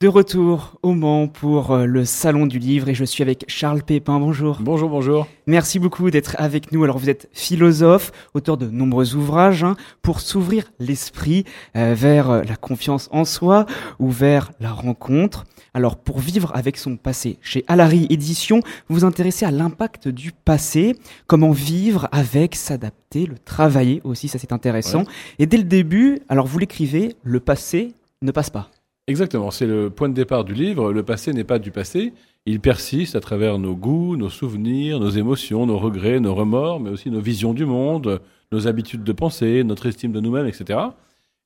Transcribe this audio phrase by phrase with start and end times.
[0.00, 3.82] De retour au Mans pour euh, le Salon du Livre et je suis avec Charles
[3.82, 4.20] Pépin.
[4.20, 4.58] Bonjour.
[4.60, 5.26] Bonjour, bonjour.
[5.48, 6.84] Merci beaucoup d'être avec nous.
[6.84, 11.42] Alors vous êtes philosophe, auteur de nombreux ouvrages hein, pour s'ouvrir l'esprit
[11.74, 13.66] euh, vers euh, la confiance en soi
[13.98, 15.46] ou vers la rencontre.
[15.74, 20.30] Alors pour vivre avec son passé, chez Alary Édition, vous vous intéressez à l'impact du
[20.30, 20.94] passé,
[21.26, 25.02] comment vivre avec, s'adapter, le travailler aussi, ça c'est intéressant.
[25.40, 28.70] Et dès le début, alors vous l'écrivez, le passé ne passe pas.
[29.08, 30.92] Exactement, c'est le point de départ du livre.
[30.92, 32.12] Le passé n'est pas du passé,
[32.44, 36.90] il persiste à travers nos goûts, nos souvenirs, nos émotions, nos regrets, nos remords, mais
[36.90, 38.20] aussi nos visions du monde,
[38.52, 40.78] nos habitudes de pensée, notre estime de nous-mêmes, etc.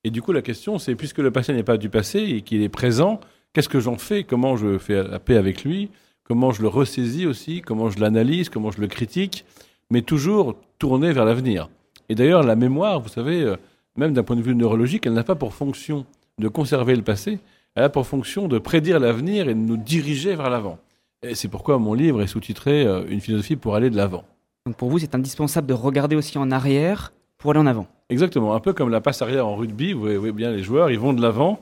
[0.02, 2.62] Et du coup, la question, c'est puisque le passé n'est pas du passé et qu'il
[2.62, 3.20] est présent,
[3.52, 4.24] qu'est-ce que j'en fais?
[4.24, 5.88] Comment je fais la paix avec lui?
[6.24, 7.60] Comment je le ressaisis aussi?
[7.60, 8.48] Comment je l'analyse?
[8.48, 9.44] Comment je le critique?
[9.88, 11.68] Mais toujours tourné vers l'avenir.
[12.08, 13.54] Et d'ailleurs, la mémoire, vous savez, euh,
[13.94, 16.06] même d'un point de vue neurologique, elle n'a pas pour fonction
[16.38, 17.38] de conserver le passé,
[17.74, 20.78] elle a pour fonction de prédire l'avenir et de nous diriger vers l'avant.
[21.22, 24.24] Et c'est pourquoi mon livre est sous-titré euh, Une philosophie pour aller de l'avant.
[24.66, 27.86] Donc pour vous, c'est indispensable de regarder aussi en arrière pour aller en avant.
[28.10, 30.98] Exactement, un peu comme la passe arrière en rugby, vous voyez bien les joueurs, ils
[30.98, 31.58] vont de l'avant,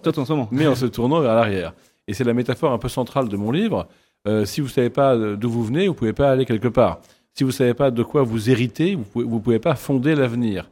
[0.50, 1.74] mais en se tournant vers l'arrière.
[2.08, 3.86] Et c'est la métaphore un peu centrale de mon livre.
[4.26, 6.68] Euh, si vous ne savez pas d'où vous venez, vous ne pouvez pas aller quelque
[6.68, 7.00] part.
[7.34, 10.14] Si vous ne savez pas de quoi vous héritez, vous ne pouvez, pouvez pas fonder
[10.14, 10.68] l'avenir.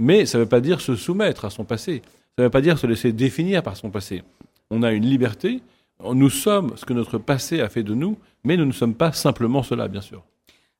[0.00, 2.02] Mais ça ne veut pas dire se soumettre à son passé.
[2.36, 4.22] Ça ne veut pas dire se laisser définir par son passé.
[4.70, 5.62] On a une liberté,
[6.14, 9.12] nous sommes ce que notre passé a fait de nous, mais nous ne sommes pas
[9.12, 10.22] simplement cela, bien sûr.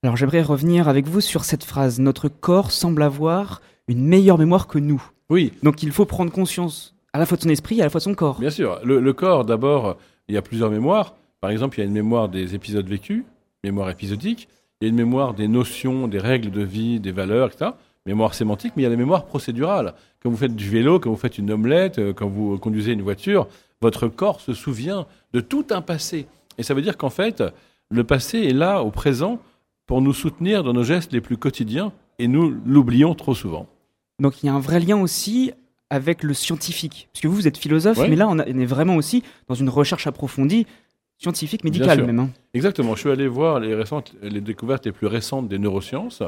[0.02, 2.00] Alors j'aimerais revenir avec vous sur cette phrase.
[2.00, 5.02] Notre corps semble avoir une meilleure mémoire que nous.
[5.28, 5.52] Oui.
[5.62, 7.98] Donc il faut prendre conscience à la fois de son esprit et à la fois
[7.98, 8.38] de son corps.
[8.38, 8.80] Bien sûr.
[8.84, 11.14] Le, corps, d'abord, il y a plusieurs mémoires.
[11.40, 13.24] Par exemple, il y a une mémoire des épisodes vécus,
[13.62, 14.48] mémoire épisodique.
[14.80, 17.72] Il y a une mémoire des notions, des règles de vie, des valeurs, etc
[18.06, 19.94] mémoire sémantique, mais il y a la mémoire procédurale.
[20.22, 23.02] Quand vous faites du vélo, quand vous faites une omelette, euh, quand vous conduisez une
[23.02, 23.46] voiture,
[23.82, 26.26] votre corps se souvient de tout un passé.
[26.58, 27.42] Et ça veut dire qu'en fait,
[27.90, 29.38] le passé est là, au présent,
[29.86, 33.66] pour nous soutenir dans nos gestes les plus quotidiens, et nous l'oublions trop souvent.
[34.20, 35.52] Donc il y a un vrai lien aussi
[35.88, 37.08] avec le scientifique.
[37.12, 40.06] Parce que vous, vous êtes philosophe, mais là, on, est vraiment aussi dans une recherche
[40.06, 40.66] approfondie,
[41.18, 42.20] scientifique, médicale même.
[42.20, 42.30] Hein.
[42.54, 42.94] Exactement.
[42.94, 46.22] Je suis allé voir les, récentes, les découvertes les plus récentes des neurosciences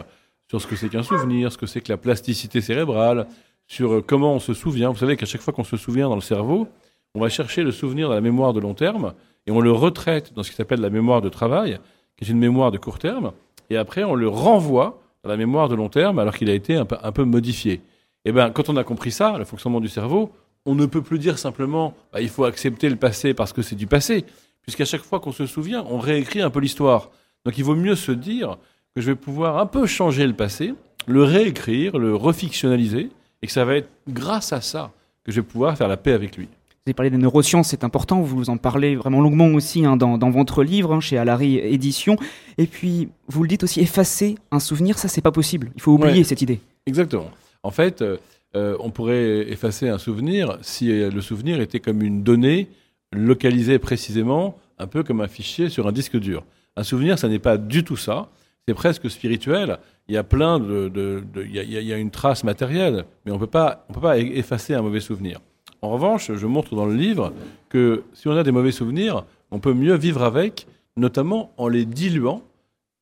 [0.52, 3.26] sur ce que c'est qu'un souvenir, ce que c'est que la plasticité cérébrale,
[3.66, 4.90] sur euh, comment on se souvient.
[4.90, 6.68] Vous savez qu'à chaque fois qu'on se souvient dans le cerveau,
[7.14, 9.14] on va chercher le souvenir dans la mémoire de long terme
[9.46, 11.78] et on le retraite dans ce qui s'appelle la mémoire de travail,
[12.18, 13.32] qui est une mémoire de court terme,
[13.70, 16.76] et après on le renvoie dans la mémoire de long terme alors qu'il a été
[16.76, 17.72] un peu, modifié.
[17.72, 17.80] Et
[18.26, 20.32] eh bien, quand on a compris ça, le fonctionnement du cerveau,
[20.66, 23.74] on ne peut plus dire simplement bah, il faut accepter le passé parce que c'est
[23.74, 24.26] du passé,
[24.60, 27.10] puisqu'à chaque fois qu'on se souvient, on réécrit un peu l'histoire.
[27.46, 28.58] Donc il vaut mieux se dire
[28.94, 30.74] que je vais pouvoir un peu changer le passé,
[31.06, 33.10] le réécrire, le refictionnaliser,
[33.42, 34.92] et que ça va être grâce à ça
[35.24, 36.46] que je vais pouvoir faire la paix avec lui.
[36.46, 40.30] Vous avez parlé des neurosciences, c'est important, vous en parlez vraiment longuement aussi hein, dans,
[40.30, 42.16] votre livre, hein, chez Alary Édition.
[42.58, 45.70] Et puis, vous le dites aussi, effacer un souvenir, ça, c'est pas possible.
[45.76, 46.60] Il faut oublier cette idée.
[46.86, 47.30] Exactement.
[47.62, 48.16] En fait, euh,
[48.56, 52.68] euh, on pourrait effacer un souvenir si euh, le souvenir était comme une donnée
[53.12, 56.44] localisée précisément, un peu comme un fichier sur un disque dur.
[56.76, 58.28] Un souvenir, ça n'est pas du tout ça
[58.66, 59.78] c'est presque spirituel.
[60.08, 63.84] Il y a plein de, il, y a, une trace matérielle, mais on peut pas,
[63.88, 65.40] on peut pas effacer un mauvais souvenir.
[65.80, 67.32] En revanche, je montre dans le livre
[67.68, 71.84] que si on a des mauvais souvenirs, on peut mieux vivre avec, notamment en les
[71.84, 72.42] diluant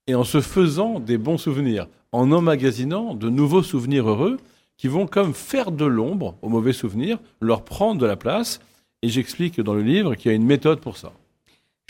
[0.07, 4.39] et en se faisant des bons souvenirs, en emmagasinant de nouveaux souvenirs heureux
[4.77, 8.61] qui vont comme faire de l'ombre aux mauvais souvenirs, leur prendre de la place.
[9.03, 11.13] Et j'explique dans le livre qu'il y a une méthode pour ça.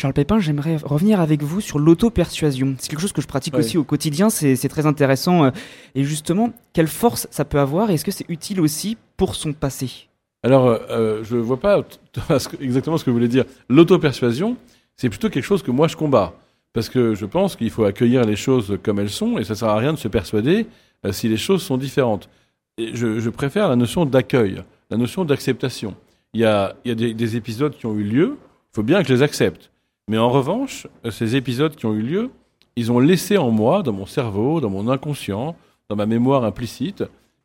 [0.00, 2.74] Charles Pépin, j'aimerais revenir avec vous sur l'auto-persuasion.
[2.78, 5.44] C'est quelque chose que je pratique aussi au quotidien, c'est très intéressant.
[5.44, 5.50] Euh,
[5.94, 9.52] et justement, quelle force ça peut avoir et est-ce que c'est utile aussi pour son
[9.52, 10.08] passé?
[10.42, 11.84] Alors, euh, euh, je ne vois pas
[12.62, 13.44] exactement ce que vous voulez dire.
[13.68, 14.56] L'auto-persuasion,
[14.96, 16.32] c'est plutôt quelque chose que moi je combats.
[16.72, 19.58] Parce que je pense qu'il faut accueillir les choses comme elles sont et ça ne
[19.58, 20.66] sert à rien de se persuader
[21.10, 22.30] si les choses sont différentes.
[22.78, 25.94] Et je, préfère la notion d'accueil, la notion d'acceptation.
[26.32, 28.38] Il y a, des, des épisodes qui ont eu lieu,
[28.72, 29.69] il faut bien que je les accepte.
[30.10, 32.30] Mais en revanche, ces épisodes qui ont eu lieu,
[32.74, 35.54] ils ont laissé en moi, dans mon cerveau, dans mon inconscient,
[35.88, 37.04] dans ma mémoire implicite,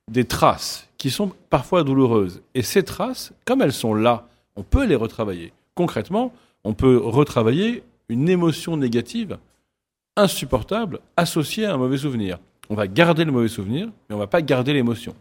[0.10, 2.42] des traces qui sont parfois douloureuses.
[2.56, 5.54] Et ces traces, comme elles sont là, on peut les retravailler.
[5.76, 6.34] Concrètement,
[6.64, 9.38] on peut retravailler une émotion négative,
[10.18, 12.40] insupportable, associée à un mauvais souvenir.
[12.72, 15.14] On va garder le mauvais souvenir, mais on ne va pas garder l'émotion.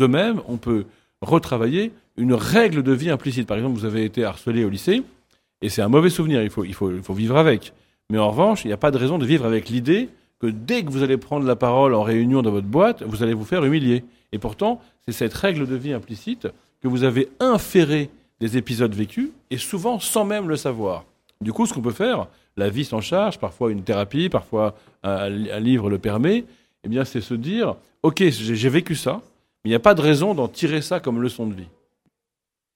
[0.00, 0.84] De même, on peut
[1.20, 3.46] retravailler une règle de vie implicite.
[3.46, 5.04] Par exemple, vous avez été harcelé au lycée,
[5.62, 7.72] et c'est un mauvais souvenir, il faut, il, faut, il faut vivre avec.
[8.10, 10.08] Mais en revanche, il n'y a pas de raison de vivre avec l'idée
[10.40, 13.34] que dès que vous allez prendre la parole en réunion dans votre boîte, vous allez
[13.34, 14.04] vous faire humilier.
[14.32, 16.48] Et pourtant, c'est cette règle de vie implicite
[16.80, 18.10] que vous avez inférée
[18.40, 21.04] des épisodes vécus, et souvent sans même le savoir.
[21.40, 25.28] Du coup, ce qu'on peut faire, la vie s'en charge, parfois une thérapie, parfois un,
[25.28, 26.44] livre le permet,
[26.84, 29.20] eh bien, c'est se dire, ok, j'ai vécu ça,
[29.64, 31.68] mais il n'y a pas de raison d'en tirer ça comme leçon de vie.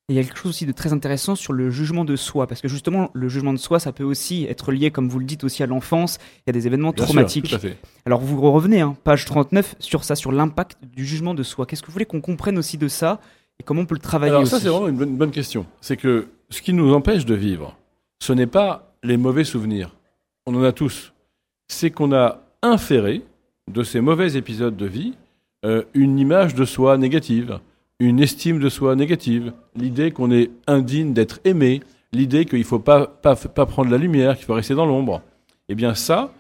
[0.09, 2.47] Et il y a quelque chose aussi de très intéressant sur le jugement de soi,
[2.49, 5.25] parce que justement, le jugement de soi, ça peut aussi être lié, comme vous le
[5.25, 7.49] dites, aussi à l'enfance, il y a des événements Bien sûr, traumatiques.
[7.49, 7.79] tout à fait.
[8.05, 11.67] Alors vous revenez, hein, page 39, sur ça, sur l'impact du jugement de soi.
[11.67, 13.21] Qu'est-ce que vous voulez qu'on comprenne aussi de ça,
[13.61, 15.31] et comment on peut le travailler Alors aussi ça, c'est vraiment une bonne, une bonne
[15.31, 15.67] question.
[15.81, 17.77] C'est que ce qui nous empêche de vivre,
[18.21, 19.95] ce n'est pas les mauvais souvenirs.
[20.47, 21.13] On en a tous.
[21.69, 23.23] C'est qu'on a inféré
[23.71, 25.15] de ces mauvais épisodes de vie
[25.65, 27.61] euh, une image de soi négative,
[28.03, 31.81] une estime de soi négative, l'idée qu'on est indigne d'être aimé,
[32.13, 35.23] l'idée qu'il ne faut pas, pas, pas prendre la lumière, qu'il faut rester dans l'ombre.
[35.69, 36.33] Eh bien ça,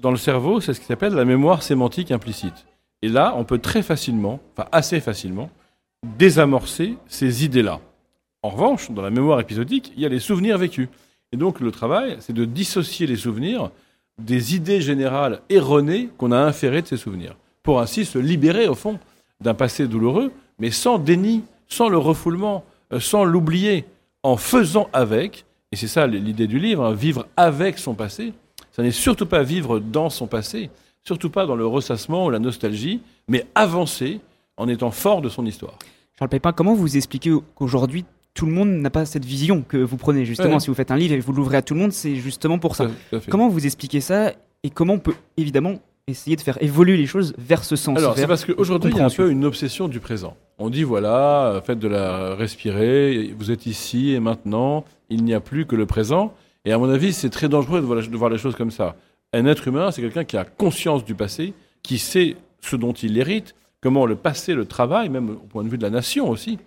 [0.00, 2.66] dans le cerveau, c'est ce qui s'appelle la mémoire sémantique implicite.
[3.02, 5.50] Et là, on peut très facilement, enfin assez facilement,
[6.18, 7.80] désamorcer ces idées-là.
[8.42, 10.88] En revanche, dans la mémoire épisodique, il y a les souvenirs vécus.
[11.32, 13.70] Et donc le travail, c'est de dissocier les souvenirs
[14.18, 18.74] des idées générales erronées qu'on a inférées de ces souvenirs, pour ainsi se libérer, au
[18.74, 18.98] fond,
[19.40, 23.84] d'un passé douloureux, mais sans déni, sans le refoulement, euh, sans l'oublier,
[24.22, 28.32] en faisant avec, et c'est ça l'idée du livre, hein, vivre avec son passé,
[28.72, 30.70] ça n'est surtout pas vivre dans son passé,
[31.04, 34.20] surtout pas dans le ressassement ou la nostalgie, mais avancer
[34.56, 35.78] en étant fort de son histoire.
[36.18, 39.96] Charles Pépin, comment vous expliquez qu'aujourd'hui, tout le monde n'a pas cette vision que vous
[39.96, 40.60] prenez justement Ouais.
[40.60, 42.76] si vous faites un livre et vous l'ouvrez à tout le monde, c'est justement pour
[42.76, 42.88] ça.
[43.10, 43.30] Fait.
[43.30, 44.32] Comment vous expliquez ça
[44.62, 45.74] et comment on peut évidemment
[46.06, 49.00] essayer de faire évoluer les choses vers ce sens Alors, c'est parce qu'aujourd'hui, il y
[49.00, 50.36] a un peu une obsession du présent.
[50.60, 55.32] On dit, voilà, euh, faites de la respirer, vous êtes ici et maintenant, il n'y
[55.32, 56.34] a plus que le présent.
[56.64, 58.96] Et à mon avis, c'est très dangereux de voir, les choses comme ça.
[59.32, 63.18] Un être humain, c'est quelqu'un qui a conscience du passé, qui sait ce dont il
[63.18, 66.58] hérite, comment le passé le travaille, même au point de vue de la nation aussi,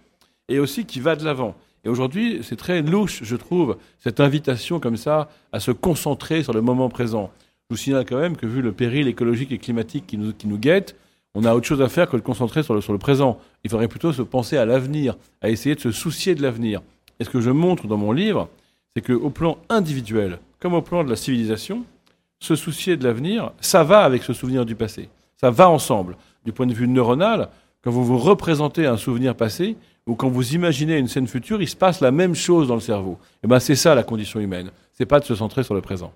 [0.47, 1.53] et aussi qui va de l'avant.
[1.83, 6.53] Et aujourd'hui, c'est très louche, je trouve, cette invitation comme ça à se concentrer sur
[6.53, 7.29] le moment présent.
[7.69, 10.95] Je vous signale quand même que vu le péril écologique et climatique qui nous guette,
[11.33, 13.37] on a autre chose à faire que de concentrer sur le, sur le présent.
[13.63, 16.81] Il faudrait plutôt se penser à l'avenir, à essayer de se soucier de l'avenir.
[17.19, 18.49] Et ce que je montre dans mon livre,
[18.95, 21.85] c'est qu'au plan individuel, comme au plan de la civilisation,
[22.39, 25.09] se soucier de l'avenir, ça va avec ce souvenir du passé.
[25.39, 26.17] Ça va ensemble.
[26.43, 27.49] Du point de vue neuronal,
[27.83, 31.67] quand vous vous représentez un souvenir passé, ou quand vous imaginez une scène future, il
[31.67, 33.19] se passe la même chose dans le cerveau.
[33.43, 34.71] Et ben c'est ça la condition humaine.
[34.93, 36.11] C'est pas de se centrer sur le présent.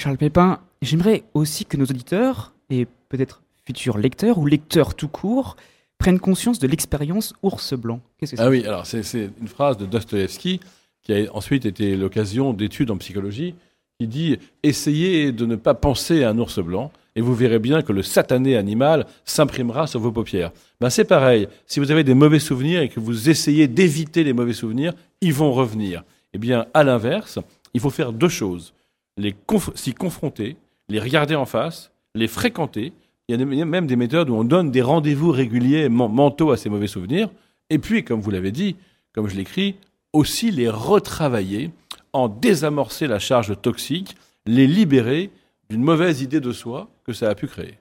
[0.00, 5.56] Charles Pépin, j'aimerais aussi que nos auditeurs, et peut-être futurs lecteurs ou lecteurs tout court,
[5.98, 8.00] prennent conscience de l'expérience ours blanc.
[8.18, 10.60] Qu'est-ce que c'est Ah oui, alors c'est c'est une phrase de Dostoïevski
[11.02, 13.54] qui a ensuite été l'occasion d'études en psychologie,
[13.98, 17.80] qui dit essayez de ne pas penser à un ours blanc et vous verrez bien
[17.82, 20.52] que le satané animal s'imprimera sur vos paupières.
[20.80, 21.48] Ben c'est pareil.
[21.66, 24.92] Si vous avez des mauvais souvenirs et que vous essayez d'éviter les mauvais souvenirs,
[25.22, 26.04] ils vont revenir.
[26.34, 27.38] Eh bien, à l'inverse,
[27.72, 28.74] il faut faire deux choses
[29.18, 30.56] les conf- s'y confronter,
[30.90, 32.92] les regarder en face, les fréquenter.
[33.28, 36.56] Il y a même des méthodes où on donne des rendez-vous réguliers men- mentaux à
[36.56, 37.28] ces mauvais souvenirs.
[37.70, 38.76] Et puis, comme vous l'avez dit,
[39.12, 39.74] comme je l'écris,
[40.12, 41.70] aussi les retravailler,
[42.12, 45.30] en désamorcer la charge toxique, les libérer
[45.68, 47.78] d'une mauvaise idée de soi que ça a pu créer.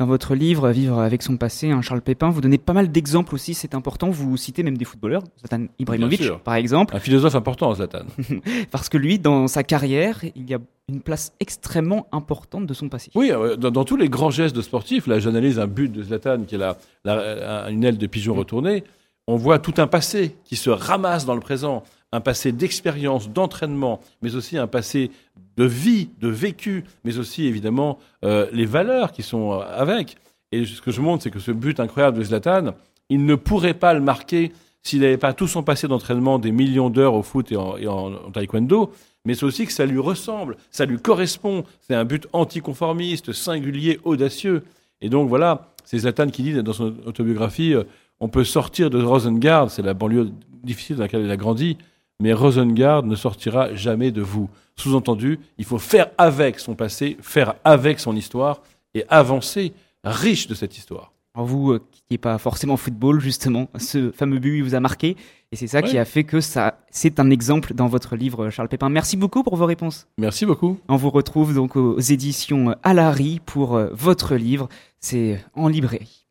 [0.00, 3.32] Dans votre livre Vivre avec son passé, hein, Charles Pépin, vous donnez pas mal d'exemples
[3.32, 4.10] aussi, c'est important.
[4.10, 8.04] Vous citez même des footballeurs, Zlatan Ibrahimovic par exemple, Un philosophe important, Zlatan.
[8.72, 10.58] parce que lui, dans sa carrière, il y a
[10.88, 13.12] une place extrêmement importante de son passé.
[13.14, 16.02] Oui, euh, dans, dans tous les grands gestes de sportifs, là j'analyse un but de
[16.02, 18.82] Zlatan qui est la, la- une aile de pigeon retournée,
[19.28, 24.00] on voit tout un passé qui se ramasse dans le présent, un passé d'expérience, d'entraînement,
[24.22, 25.12] mais aussi un passé
[25.56, 30.16] de vie, de vécu, mais aussi évidemment euh, les valeurs qui sont euh, avec.
[30.52, 32.74] Et ce que je montre, c'est que ce but incroyable de Zlatan,
[33.08, 36.90] il ne pourrait pas le marquer s'il n'avait pas tout son passé d'entraînement, des millions
[36.90, 38.92] d'heures au foot et en, taekwondo,
[39.24, 41.64] mais c'est aussi que ça lui ressemble, ça lui correspond.
[41.80, 44.62] C'est un but anticonformiste, singulier, audacieux.
[45.00, 47.84] Et donc voilà, c'est Zlatan qui dit dans son autobiographie, euh,
[48.20, 50.30] on peut sortir de Rosengard, c'est la banlieue
[50.62, 51.78] difficile dans laquelle il a grandi,
[52.20, 54.48] mais Rosengard ne sortira jamais de vous.
[54.76, 58.60] Sous-entendu, il faut faire avec son passé, faire avec son histoire
[58.94, 59.72] et avancer
[60.04, 61.12] riche de cette histoire.
[61.34, 64.80] Alors vous, euh, qui n'est pas forcément football, justement, ce fameux but il vous a
[64.80, 65.16] marqué,
[65.50, 68.68] et c'est ça qui a fait que ça, c'est un exemple dans votre livre, Charles
[68.68, 68.88] Pépin.
[68.88, 70.06] Merci beaucoup pour vos réponses.
[70.16, 70.78] Merci beaucoup.
[70.88, 74.68] On vous retrouve donc aux éditions Alary pour euh, votre livre.
[75.00, 76.26] C'est en librairie.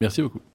[0.00, 0.40] Merci beaucoup.